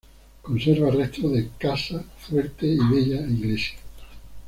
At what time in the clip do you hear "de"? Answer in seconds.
1.31-1.49